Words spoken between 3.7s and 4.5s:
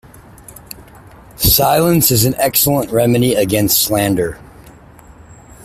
slander.